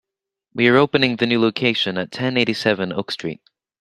We 0.55 0.67
are 0.67 0.77
opening 0.77 1.17
the 1.17 1.25
a 1.25 1.27
new 1.27 1.39
location 1.39 1.99
at 1.99 2.11
ten 2.11 2.35
eighty-seven 2.35 2.91
Oak 2.91 3.11
Street. 3.11 3.39